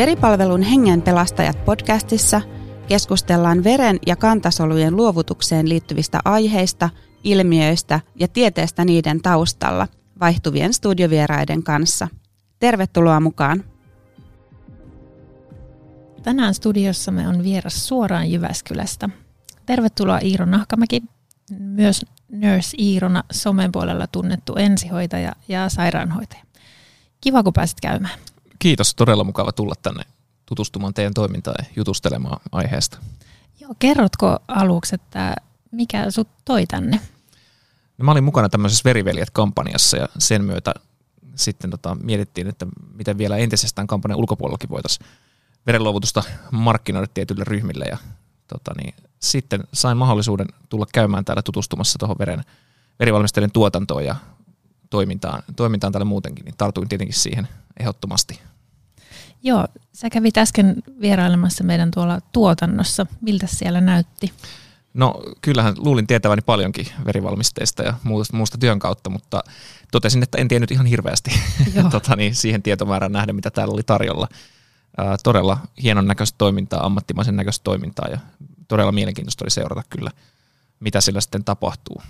Veripalvelun 0.00 0.62
Hengen 0.62 1.02
pelastajat 1.02 1.64
podcastissa 1.64 2.40
keskustellaan 2.88 3.64
veren 3.64 3.98
ja 4.06 4.16
kantasolujen 4.16 4.96
luovutukseen 4.96 5.68
liittyvistä 5.68 6.20
aiheista, 6.24 6.90
ilmiöistä 7.24 8.00
ja 8.14 8.28
tieteestä 8.28 8.84
niiden 8.84 9.22
taustalla 9.22 9.88
vaihtuvien 10.20 10.72
studiovieraiden 10.72 11.62
kanssa. 11.62 12.08
Tervetuloa 12.58 13.20
mukaan! 13.20 13.64
Tänään 16.22 16.54
studiossamme 16.54 17.28
on 17.28 17.42
vieras 17.42 17.88
suoraan 17.88 18.30
Jyväskylästä. 18.30 19.08
Tervetuloa 19.66 20.18
Iiro 20.18 20.46
Nahkamäki, 20.46 21.02
myös 21.58 22.06
Nurse 22.28 22.76
Iirona 22.78 23.24
somen 23.32 23.72
puolella 23.72 24.06
tunnettu 24.06 24.56
ensihoitaja 24.56 25.32
ja 25.48 25.68
sairaanhoitaja. 25.68 26.42
Kiva, 27.20 27.42
kun 27.42 27.52
pääsit 27.52 27.80
käymään. 27.80 28.18
Kiitos, 28.62 28.94
todella 28.94 29.24
mukava 29.24 29.52
tulla 29.52 29.74
tänne 29.82 30.02
tutustumaan 30.46 30.94
teidän 30.94 31.14
toimintaan 31.14 31.54
ja 31.58 31.64
jutustelemaan 31.76 32.40
aiheesta. 32.52 32.98
Joo, 33.60 33.74
kerrotko 33.78 34.38
aluksi, 34.48 34.94
että 34.94 35.36
mikä 35.72 36.10
sut 36.10 36.28
toi 36.44 36.66
tänne? 36.66 37.00
No, 37.98 38.04
mä 38.04 38.10
olin 38.10 38.24
mukana 38.24 38.48
tämmöisessä 38.48 38.82
Veriveljet-kampanjassa 38.84 39.96
ja 39.96 40.08
sen 40.18 40.44
myötä 40.44 40.74
sitten 41.34 41.70
tota, 41.70 41.96
mietittiin, 42.02 42.46
että 42.48 42.66
miten 42.94 43.18
vielä 43.18 43.36
entisestään 43.36 43.86
kampanjan 43.86 44.18
ulkopuolellakin 44.18 44.70
voitaisiin 44.70 45.06
verenluovutusta 45.66 46.22
markkinoida 46.50 47.06
tietyille 47.14 47.44
ryhmille 47.44 47.84
ja 47.84 47.98
tota, 48.48 48.72
niin, 48.82 48.94
sitten 49.18 49.64
sain 49.72 49.96
mahdollisuuden 49.96 50.46
tulla 50.68 50.86
käymään 50.94 51.24
täällä 51.24 51.42
tutustumassa 51.42 51.98
tuohon 51.98 52.18
veren, 52.18 52.44
verivalmistajien 52.98 53.52
tuotantoon 53.52 54.04
ja 54.04 54.16
toimintaan, 54.90 55.42
toimintaan 55.56 55.92
täällä 55.92 56.04
muutenkin, 56.04 56.44
niin 56.44 56.54
tartuin 56.58 56.88
tietenkin 56.88 57.16
siihen 57.16 57.48
ehdottomasti. 57.80 58.40
Joo, 59.42 59.66
sä 59.92 60.10
kävit 60.10 60.38
äsken 60.38 60.82
vierailemassa 61.00 61.64
meidän 61.64 61.90
tuolla 61.90 62.20
tuotannossa. 62.32 63.06
Miltä 63.20 63.46
siellä 63.46 63.80
näytti? 63.80 64.32
No 64.94 65.22
kyllähän 65.40 65.74
luulin 65.78 66.06
tietäväni 66.06 66.42
paljonkin 66.42 66.86
verivalmisteista 67.06 67.82
ja 67.82 67.94
muusta, 68.02 68.36
muusta 68.36 68.58
työn 68.58 68.78
kautta, 68.78 69.10
mutta 69.10 69.44
totesin, 69.92 70.22
että 70.22 70.38
en 70.38 70.48
tiennyt 70.48 70.70
ihan 70.70 70.86
hirveästi 70.86 71.30
tota, 71.90 72.16
niin, 72.16 72.34
siihen 72.34 72.62
tietomäärään 72.62 73.12
nähdä, 73.12 73.32
mitä 73.32 73.50
täällä 73.50 73.74
oli 73.74 73.82
tarjolla. 73.82 74.28
Ää, 74.96 75.16
todella 75.22 75.58
hienon 75.82 76.06
näköistä 76.06 76.38
toimintaa, 76.38 76.86
ammattimaisen 76.86 77.36
näköistä 77.36 77.64
toimintaa 77.64 78.08
ja 78.08 78.18
todella 78.68 78.92
mielenkiintoista 78.92 79.44
oli 79.44 79.50
seurata 79.50 79.82
kyllä, 79.90 80.10
mitä 80.80 81.00
sillä 81.00 81.20
sitten 81.20 81.44
tapahtuu. 81.44 82.02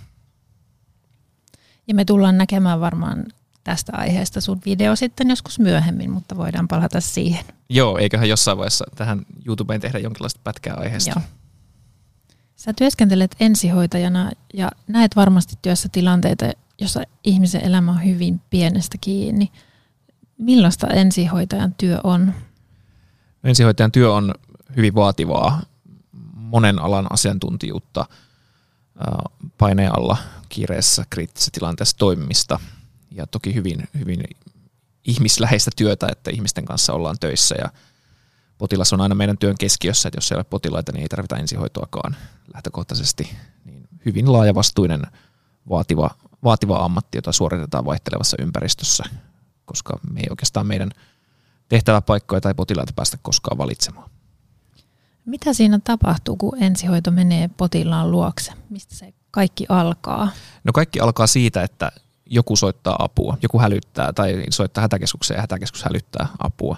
Ja 1.87 1.95
me 1.95 2.05
tullaan 2.05 2.37
näkemään 2.37 2.79
varmaan 2.79 3.25
tästä 3.63 3.91
aiheesta 3.95 4.41
sun 4.41 4.61
video 4.65 4.95
sitten 4.95 5.29
joskus 5.29 5.59
myöhemmin, 5.59 6.11
mutta 6.11 6.37
voidaan 6.37 6.67
palata 6.67 7.01
siihen. 7.01 7.45
Joo, 7.69 7.97
eiköhän 7.97 8.29
jossain 8.29 8.57
vaiheessa 8.57 8.85
tähän 8.95 9.25
YouTubeen 9.45 9.81
tehdä 9.81 9.99
jonkinlaista 9.99 10.39
pätkää 10.43 10.75
aiheesta. 10.77 11.11
Joo. 11.15 11.21
Sä 12.55 12.73
työskentelet 12.73 13.35
ensihoitajana 13.39 14.31
ja 14.53 14.71
näet 14.87 15.15
varmasti 15.15 15.55
työssä 15.61 15.89
tilanteita, 15.91 16.45
jossa 16.81 17.03
ihmisen 17.23 17.65
elämä 17.65 17.91
on 17.91 18.05
hyvin 18.05 18.41
pienestä 18.49 18.97
kiinni. 19.01 19.51
Millaista 20.37 20.87
ensihoitajan 20.87 21.75
työ 21.77 21.99
on? 22.03 22.33
Ensihoitajan 23.43 23.91
työ 23.91 24.13
on 24.13 24.33
hyvin 24.75 24.95
vaativaa, 24.95 25.61
monen 26.33 26.79
alan 26.79 27.07
asiantuntijuutta 27.09 28.05
paineen 29.57 29.99
alla 29.99 30.17
kiireessä 30.49 31.05
kriittisessä 31.09 31.51
tilanteessa 31.53 31.97
toimimista 31.97 32.59
ja 33.11 33.27
toki 33.27 33.55
hyvin, 33.55 33.87
hyvin 33.99 34.23
ihmisläheistä 35.07 35.71
työtä, 35.75 36.07
että 36.11 36.31
ihmisten 36.31 36.65
kanssa 36.65 36.93
ollaan 36.93 37.17
töissä 37.19 37.55
ja 37.55 37.69
potilas 38.57 38.93
on 38.93 39.01
aina 39.01 39.15
meidän 39.15 39.37
työn 39.37 39.55
keskiössä, 39.59 40.07
että 40.07 40.17
jos 40.17 40.31
ei 40.31 40.35
ole 40.35 40.43
potilaita, 40.43 40.91
niin 40.91 41.01
ei 41.01 41.09
tarvita 41.09 41.37
ensihoitoakaan 41.37 42.15
lähtökohtaisesti. 42.53 43.37
Niin 43.65 43.87
hyvin 44.05 44.31
laajavastuinen, 44.31 45.01
vaativa, 45.69 46.09
vaativa 46.43 46.77
ammatti, 46.77 47.17
jota 47.17 47.31
suoritetaan 47.31 47.85
vaihtelevassa 47.85 48.37
ympäristössä, 48.39 49.03
koska 49.65 49.99
me 50.11 50.19
ei 50.19 50.27
oikeastaan 50.29 50.67
meidän 50.67 50.91
tehtäväpaikkoja 51.69 52.41
tai 52.41 52.53
potilaita 52.53 52.93
päästä 52.95 53.17
koskaan 53.21 53.57
valitsemaan. 53.57 54.09
Mitä 55.25 55.53
siinä 55.53 55.79
tapahtuu, 55.83 56.35
kun 56.35 56.63
ensihoito 56.63 57.11
menee 57.11 57.49
potilaan 57.57 58.11
luokse? 58.11 58.53
Mistä 58.69 58.95
se 58.95 59.13
kaikki 59.31 59.65
alkaa? 59.69 60.29
No 60.63 60.73
kaikki 60.73 60.99
alkaa 60.99 61.27
siitä, 61.27 61.63
että 61.63 61.91
joku 62.31 62.55
soittaa 62.55 62.95
apua, 62.99 63.37
joku 63.41 63.59
hälyttää 63.59 64.13
tai 64.13 64.43
soittaa 64.49 64.81
hätäkeskukseen 64.81 65.37
ja 65.37 65.41
hätäkeskus 65.41 65.83
hälyttää 65.83 66.27
apua. 66.39 66.77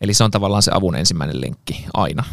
Eli 0.00 0.14
se 0.14 0.24
on 0.24 0.30
tavallaan 0.30 0.62
se 0.62 0.70
avun 0.74 0.96
ensimmäinen 0.96 1.40
lenkki 1.40 1.86
aina. 1.94 2.24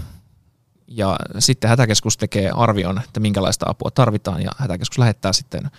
Ja 0.88 1.18
sitten 1.40 1.70
hätäkeskus 1.70 2.18
tekee 2.18 2.52
arvion, 2.56 3.02
että 3.06 3.20
minkälaista 3.20 3.66
apua 3.70 3.92
tarvitaan 3.92 4.42
ja 4.42 4.52
hätäkeskus 4.58 4.98
lähettää 4.98 5.34
sitten 5.34 5.72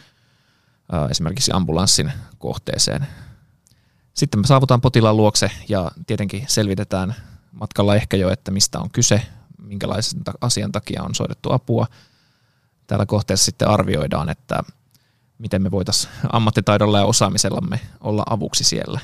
esimerkiksi 1.11 1.53
ambulanssin 1.55 2.13
kohteeseen. 2.39 3.07
Sitten 4.15 4.41
me 4.41 4.47
saavutaan 4.47 4.81
potilaan 4.81 5.17
luokse 5.17 5.51
ja 5.69 5.91
tietenkin 6.07 6.45
selvitetään 6.49 7.15
matkalla 7.53 7.97
ehkä 7.97 8.17
jo, 8.17 8.31
että 8.31 8.51
mistä 8.51 8.79
on 8.79 8.91
kyse, 8.91 9.23
minkälaisen 9.63 10.21
asian 10.41 10.73
takia 10.73 11.03
on 11.03 11.15
soitettu 11.15 11.53
apua. 11.53 11.87
Täällä 12.87 13.07
kohteessa 13.07 13.45
sitten 13.45 13.69
arvioidaan, 13.69 14.29
että 14.29 14.63
miten 15.41 15.63
me 15.63 15.71
voitaisiin 15.71 16.13
ammattitaidolla 16.33 16.99
ja 16.99 17.05
osaamisellamme 17.05 17.81
olla 18.01 18.23
avuksi 18.31 18.65
siellä. 18.65 19.01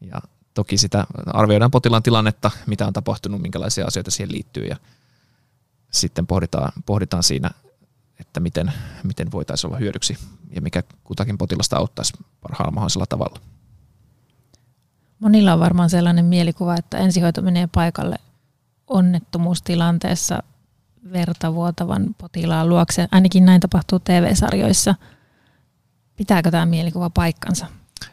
Ja 0.00 0.20
toki 0.54 0.78
sitä 0.78 1.06
arvioidaan 1.26 1.70
potilaan 1.70 2.02
tilannetta, 2.02 2.50
mitä 2.66 2.86
on 2.86 2.92
tapahtunut, 2.92 3.42
minkälaisia 3.42 3.86
asioita 3.86 4.10
siihen 4.10 4.32
liittyy 4.32 4.66
ja 4.66 4.76
sitten 5.90 6.26
pohditaan, 6.26 6.72
pohditaan 6.86 7.22
siinä, 7.22 7.50
että 8.20 8.40
miten, 8.40 8.72
miten 9.02 9.32
voitaisiin 9.32 9.68
olla 9.68 9.78
hyödyksi 9.78 10.18
ja 10.50 10.60
mikä 10.60 10.82
kutakin 11.04 11.38
potilasta 11.38 11.76
auttaisi 11.76 12.12
parhaalla 12.40 12.72
mahdollisella 12.72 13.06
tavalla. 13.06 13.40
Monilla 15.18 15.52
on 15.52 15.60
varmaan 15.60 15.90
sellainen 15.90 16.24
mielikuva, 16.24 16.76
että 16.76 16.98
ensihoito 16.98 17.42
menee 17.42 17.68
paikalle 17.74 18.16
onnettomuustilanteessa 18.86 20.42
verta 21.12 21.54
vuotavan 21.54 22.14
potilaan 22.18 22.68
luokse. 22.68 23.08
Ainakin 23.10 23.44
näin 23.44 23.60
tapahtuu 23.60 23.98
TV-sarjoissa. 23.98 24.94
Pitääkö 26.18 26.50
tämä 26.50 26.66
mielikuva 26.66 27.10
paikkansa? 27.10 27.66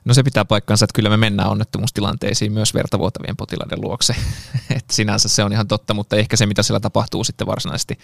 No 0.05 0.13
se 0.13 0.23
pitää 0.23 0.45
paikkansa, 0.45 0.85
että 0.85 0.95
kyllä 0.95 1.09
me 1.09 1.17
mennään 1.17 1.49
onnettomuustilanteisiin 1.49 2.51
myös 2.51 2.73
vertavuotavien 2.73 3.38
potilaiden 3.38 3.81
luokse. 3.81 4.16
Et 4.75 4.85
sinänsä 4.91 5.29
se 5.29 5.43
on 5.43 5.53
ihan 5.53 5.67
totta, 5.67 5.93
mutta 5.93 6.16
ehkä 6.16 6.38
se 6.38 6.45
mitä 6.45 6.63
siellä 6.63 6.79
tapahtuu 6.79 7.23
sitten 7.23 7.47
varsinaisesti 7.47 7.99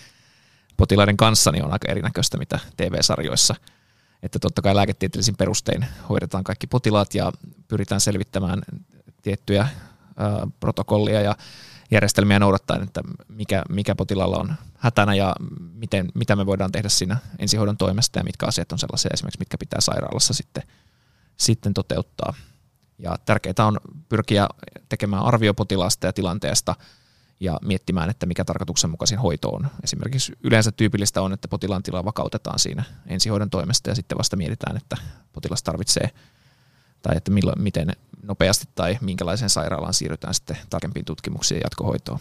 potilaiden 0.77 1.17
kanssa 1.17 1.51
niin 1.51 1.65
on 1.65 1.73
aika 1.73 1.91
erinäköistä 1.91 2.37
mitä 2.37 2.59
TV-sarjoissa. 2.77 3.55
Että 4.23 4.39
totta 4.39 4.61
kai 4.61 4.75
lääketieteellisin 4.75 5.37
perustein 5.37 5.85
hoidetaan 6.09 6.43
kaikki 6.43 6.67
potilaat 6.67 7.15
ja 7.15 7.31
pyritään 7.67 8.01
selvittämään 8.01 8.61
tiettyjä 9.21 9.67
protokollia 10.59 11.21
ja 11.21 11.35
järjestelmiä 11.91 12.39
noudattaen, 12.39 12.83
että 12.83 13.01
mikä, 13.27 13.63
mikä 13.69 13.95
potilaalla 13.95 14.37
on 14.37 14.53
hätänä 14.77 15.15
ja 15.15 15.35
miten, 15.73 16.11
mitä 16.13 16.35
me 16.35 16.45
voidaan 16.45 16.71
tehdä 16.71 16.89
siinä 16.89 17.17
ensihoidon 17.39 17.77
toimesta 17.77 18.19
ja 18.19 18.23
mitkä 18.23 18.45
asiat 18.45 18.71
on 18.71 18.79
sellaisia 18.79 19.11
esimerkiksi, 19.13 19.39
mitkä 19.39 19.57
pitää 19.57 19.81
sairaalassa 19.81 20.33
sitten, 20.33 20.63
sitten 21.37 21.73
toteuttaa. 21.73 22.33
Ja 22.99 23.17
tärkeää 23.25 23.67
on 23.67 23.79
pyrkiä 24.09 24.47
tekemään 24.89 25.23
arvio 25.23 25.53
potilaasta 25.53 26.07
ja 26.07 26.13
tilanteesta 26.13 26.75
ja 27.39 27.59
miettimään, 27.61 28.09
että 28.09 28.25
mikä 28.25 28.45
tarkoituksenmukaisin 28.45 29.19
hoito 29.19 29.49
on. 29.49 29.67
Esimerkiksi 29.83 30.33
yleensä 30.43 30.71
tyypillistä 30.71 31.21
on, 31.21 31.33
että 31.33 31.47
potilaan 31.47 31.83
tila 31.83 32.05
vakautetaan 32.05 32.59
siinä 32.59 32.83
ensihoidon 33.07 33.49
toimesta 33.49 33.89
ja 33.89 33.95
sitten 33.95 34.17
vasta 34.17 34.35
mietitään, 34.35 34.77
että 34.77 34.97
potilas 35.33 35.63
tarvitsee 35.63 36.09
tai 37.01 37.17
että 37.17 37.31
milloin, 37.31 37.61
miten 37.61 37.91
nopeasti 38.23 38.65
tai 38.75 38.97
minkälaiseen 39.01 39.49
sairaalaan 39.49 39.93
siirrytään 39.93 40.33
sitten 40.33 40.57
tarkempiin 40.69 41.05
tutkimuksiin 41.05 41.57
ja 41.57 41.61
jatkohoitoon. 41.65 42.19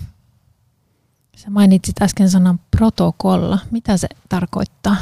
Sä 1.37 1.51
mainitsit 1.51 2.03
äsken 2.03 2.31
sanan 2.31 2.61
protokolla. 2.71 3.59
Mitä 3.71 3.97
se 3.97 4.09
tarkoittaa? 4.29 4.97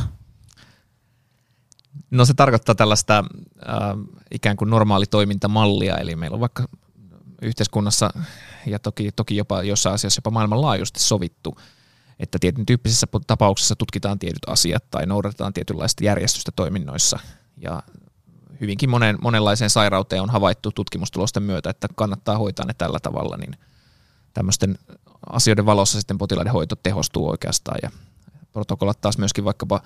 No 2.10 2.25
se 2.25 2.34
tarkoittaa 2.34 2.75
tällaista 2.75 3.19
äh, 3.19 3.75
ikään 4.30 4.56
kuin 4.56 4.70
normaalitoimintamallia, 4.70 5.96
eli 5.96 6.16
meillä 6.16 6.34
on 6.34 6.40
vaikka 6.40 6.69
yhteiskunnassa 7.42 8.10
ja 8.66 8.78
toki, 8.78 9.12
toki 9.16 9.36
jopa 9.36 9.62
jossain 9.62 9.94
asiassa 9.94 10.19
jopa 10.19 10.31
maailmanlaajuisesti 10.31 11.00
sovittu, 11.00 11.58
että 12.19 12.38
tietyn 12.40 12.66
tyyppisissä 12.66 13.06
tapauksissa 13.26 13.76
tutkitaan 13.76 14.19
tietyt 14.19 14.44
asiat 14.46 14.90
tai 14.90 15.06
noudatetaan 15.06 15.52
tietynlaista 15.52 16.04
järjestystä 16.04 16.52
toiminnoissa. 16.56 17.19
Ja 17.56 17.82
hyvinkin 18.60 18.90
monen, 18.90 19.19
monenlaiseen 19.22 19.70
sairauteen 19.70 20.22
on 20.22 20.31
havaittu 20.31 20.70
tutkimustulosten 20.70 21.43
myötä, 21.43 21.70
että 21.70 21.88
kannattaa 21.94 22.38
hoitaa 22.38 22.66
ne 22.66 22.75
tällä 22.78 22.99
tavalla, 23.00 23.37
niin 23.37 23.56
tämmöisten 24.34 24.78
asioiden 25.31 25.66
valossa 25.66 25.99
sitten 26.00 26.19
potilaiden 26.19 26.52
hoito 26.52 26.76
tehostuu 26.76 27.28
oikeastaan 27.28 27.78
ja 27.82 27.90
protokollat 28.52 29.00
taas 29.00 29.19
myöskin 29.19 29.44
vaikkapa 29.44 29.81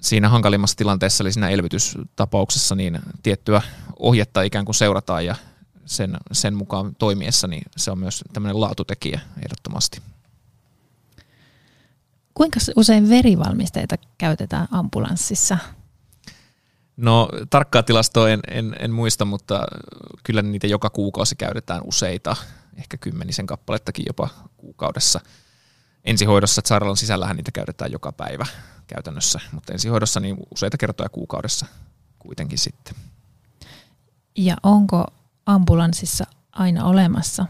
siinä 0.00 0.28
hankalimmassa 0.28 0.76
tilanteessa, 0.76 1.24
eli 1.24 1.32
siinä 1.32 1.48
elvytystapauksessa, 1.48 2.74
niin 2.74 2.98
tiettyä 3.22 3.62
ohjetta 3.98 4.42
ikään 4.42 4.64
kuin 4.64 4.74
seurataan 4.74 5.26
ja 5.26 5.34
sen, 5.84 6.16
sen 6.32 6.54
mukaan 6.54 6.94
toimiessa, 6.94 7.46
niin 7.46 7.62
se 7.76 7.90
on 7.90 7.98
myös 7.98 8.24
tämmöinen 8.32 8.60
laatutekijä 8.60 9.20
ehdottomasti. 9.44 10.02
Kuinka 12.34 12.60
usein 12.76 13.08
verivalmisteita 13.08 13.96
käytetään 14.18 14.68
ambulanssissa? 14.70 15.58
No 16.96 17.28
tarkkaa 17.50 17.82
tilastoa 17.82 18.30
en, 18.30 18.40
en, 18.48 18.76
en 18.78 18.90
muista, 18.92 19.24
mutta 19.24 19.66
kyllä 20.24 20.42
niitä 20.42 20.66
joka 20.66 20.90
kuukausi 20.90 21.36
käytetään 21.36 21.80
useita, 21.84 22.36
ehkä 22.76 22.96
kymmenisen 22.96 23.46
kappalettakin 23.46 24.04
jopa 24.08 24.28
kuukaudessa. 24.56 25.20
Ensihoidossa, 26.04 26.60
että 26.60 26.68
sairaalan 26.68 26.96
sisällähän 26.96 27.36
niitä 27.36 27.50
käytetään 27.52 27.92
joka 27.92 28.12
päivä 28.12 28.46
käytännössä, 28.86 29.40
mutta 29.52 29.72
ensihoidossa 29.72 30.20
niin 30.20 30.36
useita 30.50 30.76
kertoja 30.76 31.08
kuukaudessa 31.08 31.66
kuitenkin 32.18 32.58
sitten. 32.58 32.94
Ja 34.36 34.56
onko 34.62 35.06
ambulanssissa 35.46 36.24
aina 36.52 36.84
olemassa 36.84 37.46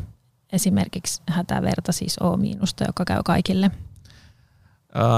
esimerkiksi 0.53 1.23
hätäverta, 1.29 1.93
siis 1.93 2.19
O-miinusta, 2.19 2.85
joka 2.87 3.05
käy 3.05 3.21
kaikille? 3.25 3.71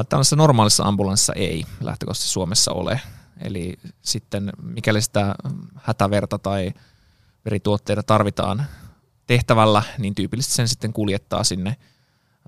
Tällaisessa 0.08 0.36
normaalissa 0.36 0.84
ambulanssissa 0.84 1.32
ei 1.32 1.64
lähtökohtaisesti 1.80 2.32
Suomessa 2.32 2.72
ole. 2.72 3.00
Eli 3.40 3.78
sitten 4.02 4.52
mikäli 4.62 5.02
sitä 5.02 5.34
hätäverta 5.74 6.38
tai 6.38 6.72
verituotteita 7.44 8.02
tarvitaan 8.02 8.66
tehtävällä, 9.26 9.82
niin 9.98 10.14
tyypillisesti 10.14 10.54
sen 10.54 10.68
sitten 10.68 10.92
kuljettaa 10.92 11.44
sinne 11.44 11.76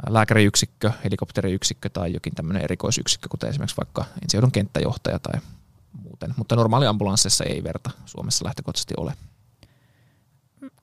lääkäriyksikkö, 0.09 0.93
helikopteriyksikkö 1.05 1.89
tai 1.89 2.13
jokin 2.13 2.35
tämmöinen 2.35 2.63
erikoisyksikkö, 2.63 3.29
kuten 3.29 3.51
esimerkiksi 3.51 3.77
vaikka 3.77 4.05
ensihoidon 4.23 4.53
kenttäjohtaja 4.53 5.19
tai 5.19 5.41
muuten. 6.03 6.35
Mutta 6.37 6.57
normaali 6.57 6.87
ambulansseissa 6.87 7.45
ei 7.45 7.65
verta 7.65 7.91
Suomessa 8.07 8.45
lähtökohtaisesti 8.45 8.95
ole. 8.97 9.15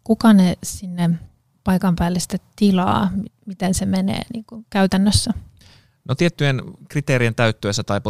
Kuka 0.03 0.33
ne 0.33 0.57
sinne 0.63 1.09
paikan 1.63 1.95
päälle 1.95 2.19
sitten 2.19 2.39
tilaa? 2.55 3.11
Miten 3.45 3.73
se 3.73 3.85
menee 3.85 4.21
niin 4.33 4.45
kuin 4.45 4.65
käytännössä? 4.69 5.33
No 6.07 6.15
tiettyjen 6.15 6.61
kriteerien 6.89 7.35
täyttyessä 7.35 7.83
tai 7.83 8.01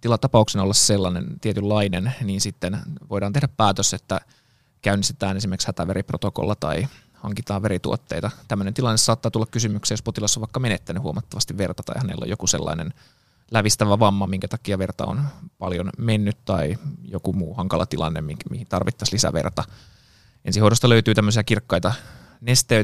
tilatapauksena 0.00 0.64
olla 0.64 0.74
sellainen 0.74 1.26
tietynlainen, 1.40 2.14
niin 2.22 2.40
sitten 2.40 2.78
voidaan 3.10 3.32
tehdä 3.32 3.48
päätös, 3.48 3.94
että 3.94 4.20
käynnistetään 4.82 5.36
esimerkiksi 5.36 5.66
hätäveriprotokolla 5.66 6.54
tai 6.54 6.88
hankitaan 7.12 7.62
verituotteita. 7.62 8.30
Tämmöinen 8.48 8.74
tilanne 8.74 8.96
saattaa 8.96 9.30
tulla 9.30 9.46
kysymykseen, 9.46 9.96
jos 9.96 10.02
potilas 10.02 10.36
on 10.36 10.40
vaikka 10.40 10.60
menettänyt 10.60 11.02
huomattavasti 11.02 11.58
verta 11.58 11.82
tai 11.82 11.96
hänellä 11.98 12.22
on 12.22 12.28
joku 12.28 12.46
sellainen 12.46 12.94
lävistävä 13.50 13.98
vamma, 13.98 14.26
minkä 14.26 14.48
takia 14.48 14.78
verta 14.78 15.06
on 15.06 15.22
paljon 15.58 15.90
mennyt 15.98 16.44
tai 16.44 16.78
joku 17.04 17.32
muu 17.32 17.54
hankala 17.54 17.86
tilanne, 17.86 18.20
mihin 18.20 18.66
tarvittaisiin 18.68 19.14
lisäverta. 19.14 19.64
Ensihoidosta 20.44 20.88
löytyy 20.88 21.14
tämmöisiä 21.14 21.42
kirkkaita 21.42 21.92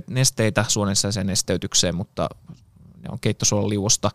nesteitä 0.06 0.64
suonensäiseen 0.68 1.26
nesteytykseen, 1.26 1.94
mutta 1.94 2.28
ne 3.04 3.10
on 3.12 3.20
keittosuolaliuosta 3.20 4.10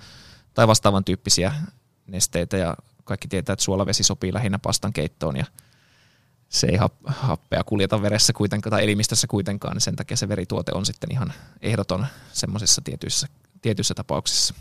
tai 0.54 0.68
vastaavan 0.68 1.04
tyyppisiä 1.04 1.54
nesteitä 2.08 2.58
ja 2.58 2.76
kaikki 3.04 3.28
tietää, 3.28 3.54
että 3.54 3.66
suolavesi 3.66 4.04
sopii 4.04 4.34
lähinnä 4.34 4.60
pastan 4.60 4.94
keittoon 4.94 5.38
ja 5.38 5.46
se 6.50 6.68
ei 6.68 6.78
happea 7.06 7.64
kuljeta 7.64 8.02
veressä 8.02 8.34
kuitenkaan 8.34 8.72
tai 8.72 8.84
elimistössä 8.84 9.28
kuitenkaan, 9.28 9.74
niin 9.74 9.82
sen 9.82 9.96
takia 9.96 10.18
se 10.18 10.28
verituote 10.28 10.72
on 10.76 10.86
sitten 10.86 11.12
ihan 11.12 11.34
ehdoton 11.62 12.08
semmoisissa 12.34 12.82
tietyissä, 12.82 13.28
tietyissä 13.62 13.94
tapauksissa. 13.94 14.54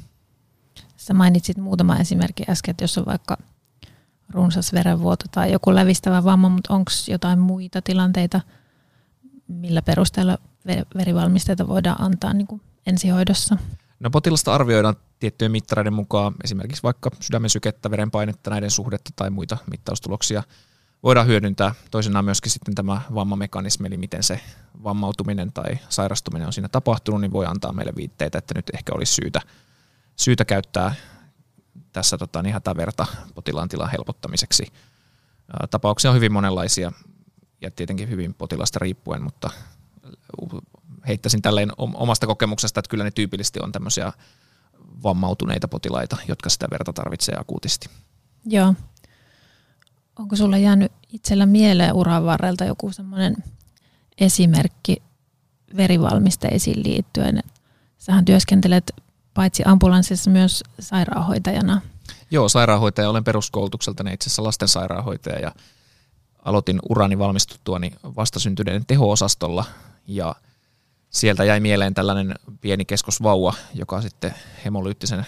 Sä 0.96 1.14
mainitsit 1.14 1.56
muutama 1.56 1.96
esimerkki 1.96 2.44
äsken, 2.48 2.70
että 2.70 2.84
jos 2.84 2.98
on 2.98 3.06
vaikka 3.06 3.36
runsas 4.30 4.72
verenvuoto 4.72 5.24
tai 5.30 5.52
joku 5.52 5.74
lävistävä 5.74 6.24
vamma, 6.24 6.48
mutta 6.48 6.74
onko 6.74 6.90
jotain 7.08 7.38
muita 7.38 7.82
tilanteita, 7.82 8.40
millä 9.48 9.82
perusteella 9.82 10.38
verivalmisteita 10.94 11.68
voidaan 11.68 12.02
antaa 12.02 12.32
niin 12.32 12.46
kuin 12.46 12.60
ensihoidossa? 12.86 13.56
No 14.00 14.10
potilasta 14.10 14.54
arvioidaan 14.54 14.96
tiettyjen 15.18 15.52
mittareiden 15.52 15.92
mukaan, 15.92 16.34
esimerkiksi 16.44 16.82
vaikka 16.82 17.10
sydämen 17.20 17.50
sykettä, 17.50 17.90
verenpainetta, 17.90 18.50
näiden 18.50 18.70
suhdetta 18.70 19.10
tai 19.16 19.30
muita 19.30 19.58
mittaustuloksia 19.70 20.42
voidaan 21.02 21.26
hyödyntää. 21.26 21.74
Toisenaan 21.90 22.24
myöskin 22.24 22.52
sitten 22.52 22.74
tämä 22.74 23.00
vammamekanismi, 23.14 23.86
eli 23.86 23.96
miten 23.96 24.22
se 24.22 24.40
vammautuminen 24.84 25.52
tai 25.52 25.78
sairastuminen 25.88 26.46
on 26.46 26.52
siinä 26.52 26.68
tapahtunut, 26.68 27.20
niin 27.20 27.32
voi 27.32 27.46
antaa 27.46 27.72
meille 27.72 27.92
viitteitä, 27.96 28.38
että 28.38 28.54
nyt 28.56 28.70
ehkä 28.74 28.92
olisi 28.94 29.14
syytä, 29.14 29.40
syytä 30.16 30.44
käyttää 30.44 30.94
tässä 31.92 32.18
tota, 32.18 32.42
niin 32.42 32.52
hätäverta 32.52 33.06
potilaan 33.34 33.68
tilan 33.68 33.90
helpottamiseksi. 33.90 34.66
Tapauksia 35.70 36.10
on 36.10 36.16
hyvin 36.16 36.32
monenlaisia 36.32 36.92
ja 37.60 37.70
tietenkin 37.70 38.08
hyvin 38.08 38.34
potilasta 38.34 38.78
riippuen, 38.78 39.22
mutta 39.22 39.50
heittäisin 41.08 41.42
tälleen 41.42 41.72
omasta 41.76 42.26
kokemuksesta, 42.26 42.80
että 42.80 42.90
kyllä 42.90 43.04
ne 43.04 43.10
tyypillisesti 43.10 43.60
on 43.62 43.72
tämmöisiä 43.72 44.12
vammautuneita 45.02 45.68
potilaita, 45.68 46.16
jotka 46.28 46.50
sitä 46.50 46.66
verta 46.70 46.92
tarvitsee 46.92 47.34
akuutisti. 47.38 47.88
Joo. 48.46 48.74
Onko 50.18 50.36
sulla 50.36 50.58
jäänyt 50.58 50.92
itsellä 51.12 51.46
mieleen 51.46 51.94
uran 51.94 52.24
varrelta 52.24 52.64
joku 52.64 52.92
semmoinen 52.92 53.36
esimerkki 54.18 55.02
verivalmisteisiin 55.76 56.82
liittyen? 56.82 57.42
Sähän 57.98 58.24
työskentelet 58.24 58.92
paitsi 59.34 59.62
ambulanssissa 59.66 60.30
myös 60.30 60.64
sairaanhoitajana. 60.80 61.80
Joo, 62.30 62.48
sairaanhoitaja. 62.48 63.10
Olen 63.10 63.24
peruskoulutukselta 63.24 64.10
itse 64.10 64.28
asiassa 64.28 64.44
lastensairaanhoitaja 64.44 65.38
ja 65.38 65.52
aloitin 66.44 66.80
urani 66.88 67.18
valmistuttuani 67.18 67.92
vastasyntyneiden 68.16 68.86
teho-osastolla 68.86 69.64
ja– 70.06 70.34
sieltä 71.10 71.44
jäi 71.44 71.60
mieleen 71.60 71.94
tällainen 71.94 72.34
pieni 72.60 72.84
keskosvauva, 72.84 73.54
joka 73.74 74.00
sitten 74.02 74.34
hemolyyttisen 74.64 75.26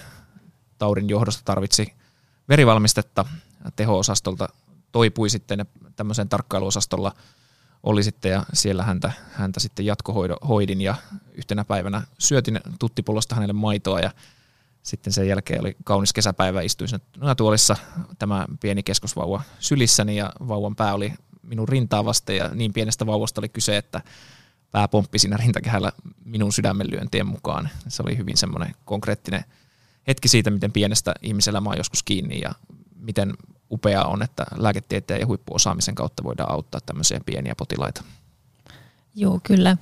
taudin 0.78 1.08
johdosta 1.08 1.42
tarvitsi 1.44 1.92
verivalmistetta. 2.48 3.24
Teho-osastolta, 3.76 4.48
toipui 4.92 5.30
sitten 5.30 5.66
tämmöisen 5.96 6.28
tarkkailuosastolla 6.28 7.14
oli 7.82 8.02
sitten 8.02 8.30
ja 8.32 8.44
siellä 8.52 8.82
häntä, 8.82 9.12
häntä 9.32 9.60
sitten 9.60 9.86
jatkohoidin 9.86 10.80
ja 10.80 10.94
yhtenä 11.32 11.64
päivänä 11.64 12.02
syötin 12.18 12.60
tuttipullosta 12.78 13.34
hänelle 13.34 13.52
maitoa 13.52 14.00
ja 14.00 14.10
sitten 14.82 15.12
sen 15.12 15.28
jälkeen 15.28 15.60
oli 15.60 15.76
kaunis 15.84 16.12
kesäpäivä, 16.12 16.60
istuin 16.60 16.88
sen 16.88 17.00
tuolissa 17.36 17.76
tämä 18.18 18.46
pieni 18.60 18.82
keskosvauva 18.82 19.42
sylissäni 19.58 20.16
ja 20.16 20.32
vauvan 20.48 20.76
pää 20.76 20.94
oli 20.94 21.12
minun 21.42 21.68
rintaa 21.68 22.04
vasten 22.04 22.36
ja 22.36 22.48
niin 22.54 22.72
pienestä 22.72 23.06
vauvasta 23.06 23.40
oli 23.40 23.48
kyse, 23.48 23.76
että 23.76 24.00
pää 24.72 24.88
pomppi 24.88 25.18
siinä 25.18 25.36
rintakehällä 25.36 25.92
minun 26.24 26.52
sydämenlyöntien 26.52 27.26
mukaan. 27.26 27.68
Se 27.88 28.02
oli 28.02 28.16
hyvin 28.16 28.36
semmoinen 28.36 28.74
konkreettinen 28.84 29.44
hetki 30.06 30.28
siitä, 30.28 30.50
miten 30.50 30.72
pienestä 30.72 31.14
ihmiselämä 31.22 31.70
on 31.70 31.76
joskus 31.76 32.02
kiinni 32.02 32.40
ja 32.40 32.52
miten 32.96 33.34
upeaa 33.70 34.04
on, 34.04 34.22
että 34.22 34.46
lääketieteen 34.56 35.20
ja 35.20 35.26
huippuosaamisen 35.26 35.94
kautta 35.94 36.24
voidaan 36.24 36.52
auttaa 36.52 36.80
tämmöisiä 36.86 37.20
pieniä 37.26 37.54
potilaita. 37.56 38.04
Joo, 39.14 39.40
kyllä. 39.42 39.76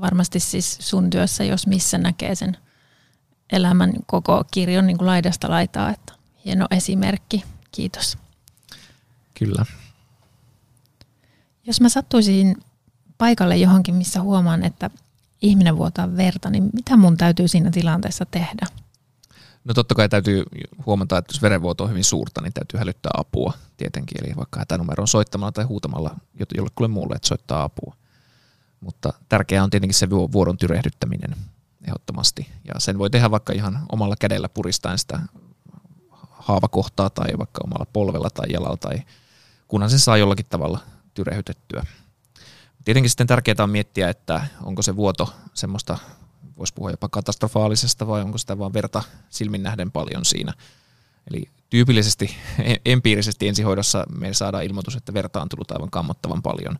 Varmasti 0.00 0.40
siis 0.40 0.78
sun 0.80 1.10
työssä, 1.10 1.44
jos 1.44 1.66
missä 1.66 1.98
näkee 1.98 2.34
sen 2.34 2.56
elämän 3.52 3.92
koko 4.06 4.44
kirjon 4.50 4.86
niin 4.86 4.98
kuin 4.98 5.06
laidasta 5.06 5.50
laitaa, 5.50 5.90
että 5.90 6.12
hieno 6.44 6.66
esimerkki. 6.70 7.44
Kiitos. 7.72 8.18
Kyllä. 9.38 9.66
Jos 11.66 11.80
mä 11.80 11.88
sattuisin 11.88 12.56
paikalle 13.24 13.56
johonkin, 13.56 13.94
missä 13.94 14.20
huomaan, 14.20 14.64
että 14.64 14.90
ihminen 15.42 15.76
vuotaa 15.76 16.16
verta, 16.16 16.50
niin 16.50 16.70
mitä 16.72 16.96
mun 16.96 17.16
täytyy 17.16 17.48
siinä 17.48 17.70
tilanteessa 17.70 18.26
tehdä? 18.26 18.66
No 19.64 19.74
totta 19.74 19.94
kai 19.94 20.08
täytyy 20.08 20.44
huomata, 20.86 21.18
että 21.18 21.32
jos 21.32 21.42
verenvuoto 21.42 21.84
on 21.84 21.90
hyvin 21.90 22.04
suurta, 22.04 22.40
niin 22.40 22.52
täytyy 22.52 22.78
hälyttää 22.78 23.10
apua 23.16 23.52
tietenkin. 23.76 24.24
Eli 24.24 24.36
vaikka 24.36 24.58
hätänumeroon 24.58 25.08
soittamalla 25.08 25.52
tai 25.52 25.64
huutamalla 25.64 26.16
jollekulle 26.56 26.88
muulle, 26.88 27.14
että 27.14 27.28
soittaa 27.28 27.62
apua. 27.62 27.94
Mutta 28.80 29.12
tärkeää 29.28 29.64
on 29.64 29.70
tietenkin 29.70 29.94
se 29.94 30.10
vuoron 30.10 30.58
tyrehdyttäminen 30.58 31.36
ehdottomasti. 31.84 32.48
Ja 32.64 32.80
sen 32.80 32.98
voi 32.98 33.10
tehdä 33.10 33.30
vaikka 33.30 33.52
ihan 33.52 33.86
omalla 33.92 34.16
kädellä 34.16 34.48
puristaen 34.48 34.98
sitä 34.98 35.20
haavakohtaa 36.30 37.10
tai 37.10 37.38
vaikka 37.38 37.60
omalla 37.64 37.86
polvella 37.92 38.30
tai 38.30 38.46
jalalla 38.52 38.76
tai 38.76 39.02
kunhan 39.68 39.90
se 39.90 39.98
saa 39.98 40.16
jollakin 40.16 40.46
tavalla 40.50 40.80
tyrehdytettyä. 41.14 41.86
Tietenkin 42.84 43.10
sitten 43.10 43.26
tärkeää 43.26 43.56
on 43.62 43.70
miettiä, 43.70 44.08
että 44.08 44.46
onko 44.62 44.82
se 44.82 44.96
vuoto 44.96 45.34
semmoista, 45.54 45.98
voisi 46.58 46.74
puhua 46.74 46.90
jopa 46.90 47.08
katastrofaalisesta 47.08 48.06
vai 48.06 48.22
onko 48.22 48.38
sitä 48.38 48.58
vaan 48.58 48.72
verta 48.72 49.02
silmin 49.30 49.62
nähden 49.62 49.90
paljon 49.90 50.24
siinä. 50.24 50.52
Eli 51.30 51.48
tyypillisesti 51.70 52.36
empiirisesti 52.84 53.48
ensihoidossa 53.48 54.04
me 54.18 54.34
saadaan 54.34 54.64
ilmoitus, 54.64 54.96
että 54.96 55.14
verta 55.14 55.42
on 55.42 55.48
tullut 55.48 55.70
aivan 55.70 55.90
kammottavan 55.90 56.42
paljon. 56.42 56.78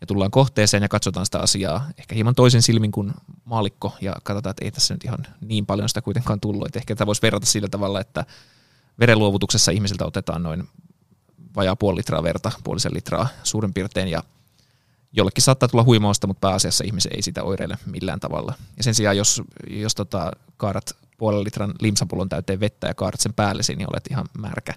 Ja 0.00 0.06
tullaan 0.06 0.30
kohteeseen 0.30 0.82
ja 0.82 0.88
katsotaan 0.88 1.26
sitä 1.26 1.38
asiaa 1.38 1.88
ehkä 1.98 2.14
hieman 2.14 2.34
toisen 2.34 2.62
silmin 2.62 2.92
kuin 2.92 3.12
maalikko 3.44 3.96
ja 4.00 4.16
katsotaan, 4.22 4.50
että 4.50 4.64
ei 4.64 4.70
tässä 4.70 4.94
nyt 4.94 5.04
ihan 5.04 5.26
niin 5.40 5.66
paljon 5.66 5.88
sitä 5.88 6.02
kuitenkaan 6.02 6.40
tullut. 6.40 6.66
Että 6.66 6.78
ehkä 6.78 6.96
tämä 6.96 7.06
voisi 7.06 7.22
verrata 7.22 7.46
sillä 7.46 7.68
tavalla, 7.68 8.00
että 8.00 8.24
verenluovutuksessa 9.00 9.72
ihmisiltä 9.72 10.04
otetaan 10.04 10.42
noin 10.42 10.68
vajaa 11.56 11.76
puoli 11.76 11.98
litraa 11.98 12.22
verta, 12.22 12.52
puolisen 12.64 12.94
litraa 12.94 13.28
suurin 13.42 13.74
piirtein 13.74 14.08
ja 14.08 14.22
Jollekin 15.12 15.42
saattaa 15.42 15.68
tulla 15.68 15.84
huimausta, 15.84 16.26
mutta 16.26 16.48
pääasiassa 16.48 16.84
ihmisen 16.84 17.12
ei 17.14 17.22
sitä 17.22 17.42
oireile 17.42 17.78
millään 17.86 18.20
tavalla. 18.20 18.54
Ja 18.76 18.82
sen 18.82 18.94
sijaan, 18.94 19.16
jos, 19.16 19.42
jos 19.70 19.94
tota, 19.94 20.30
kaadat 20.56 20.96
puolen 21.18 21.44
litran 21.44 21.74
limsapullon 21.80 22.28
täyteen 22.28 22.60
vettä 22.60 22.86
ja 22.86 22.94
kaadat 22.94 23.20
sen 23.20 23.34
päällesi, 23.34 23.74
niin 23.74 23.90
olet 23.92 24.06
ihan 24.10 24.26
märkä 24.38 24.74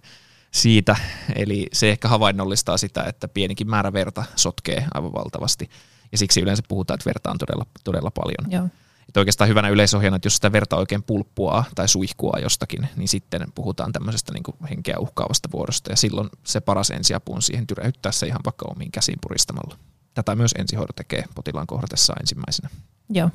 siitä. 0.52 0.96
Eli 1.36 1.68
se 1.74 1.90
ehkä 1.90 2.08
havainnollistaa 2.08 2.78
sitä, 2.78 3.04
että 3.04 3.28
pienikin 3.28 3.70
määrä 3.70 3.94
verta 3.94 4.24
sotkee 4.36 4.86
aivan 4.94 5.14
valtavasti. 5.14 5.70
Ja 6.12 6.18
siksi 6.18 6.42
yleensä 6.42 6.64
puhutaan, 6.68 6.96
että 6.96 7.06
verta 7.06 7.32
on 7.32 7.38
todella, 7.38 7.66
todella 7.84 8.12
paljon. 8.12 8.52
Joo. 8.52 8.70
Että 9.08 9.20
oikeastaan 9.20 9.48
hyvänä 9.48 9.70
yleisohjana, 9.70 10.16
että 10.16 10.26
jos 10.26 10.36
sitä 10.36 10.52
verta 10.52 10.76
oikein 10.76 11.04
pulppua 11.04 11.64
tai 11.76 11.88
suihkua 11.88 12.40
jostakin, 12.42 12.88
niin 12.96 13.08
sitten 13.08 13.48
puhutaan 13.56 13.92
tämmöisestä 13.92 14.34
niin 14.34 14.44
kuin 14.44 14.58
henkeä 14.70 14.96
uhkaavasta 15.00 15.50
vuodosta. 15.52 15.92
Ja 15.92 15.96
silloin 15.96 16.30
se 16.44 16.62
paras 16.62 16.92
ensiapu 16.92 17.34
on 17.34 17.42
siihen 17.42 17.68
tyräyttää 17.68 18.12
se 18.12 18.28
ihan 18.28 18.42
vaikka 18.46 18.66
omiin 18.70 18.92
käsiin 18.92 19.18
puristamalla. 19.22 19.78
Tätä 20.14 20.36
myös 20.36 20.52
ensihoito 20.58 20.94
tekee 20.94 21.24
potilaan 21.36 21.68
kohdatessa 21.68 22.14
ensimmäisenä. 22.20 22.70
Joo. 23.10 23.30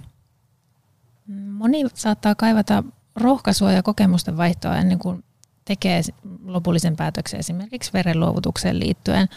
Moni 1.52 1.84
saattaa 1.94 2.34
kaivata 2.34 2.84
rohkaisua 3.16 3.72
ja 3.72 3.82
kokemusten 3.82 4.36
vaihtoa 4.36 4.76
ennen 4.76 4.98
kuin 4.98 5.24
tekee 5.64 6.02
lopullisen 6.44 6.96
päätöksen 6.96 7.40
esimerkiksi 7.40 7.92
verenluovutukseen 7.92 8.78
liittyen. 8.78 9.28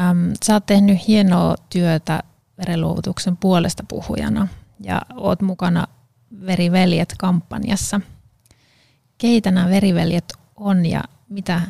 Ähm, 0.00 0.30
sä 0.44 0.54
oot 0.54 0.66
tehnyt 0.66 1.08
hienoa 1.08 1.54
työtä 1.70 2.22
verenluovutuksen 2.58 3.36
puolesta 3.36 3.84
puhujana 3.88 4.48
ja 4.80 5.02
oot 5.16 5.42
mukana 5.42 5.86
Veriveljet-kampanjassa. 6.46 8.00
Keitä 9.18 9.50
nämä 9.50 9.68
veriveljet 9.68 10.32
on 10.56 10.86
ja 10.86 11.04
mitä 11.28 11.60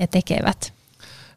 he 0.00 0.06
tekevät? 0.06 0.77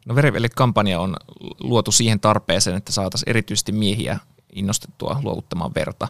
No 0.06 0.14
Veriveljet-kampanja 0.14 1.00
on 1.00 1.16
luotu 1.60 1.92
siihen 1.92 2.20
tarpeeseen, 2.20 2.76
että 2.76 2.92
saataisiin 2.92 3.30
erityisesti 3.30 3.72
miehiä 3.72 4.18
innostettua 4.52 5.20
luovuttamaan 5.22 5.74
verta. 5.74 6.08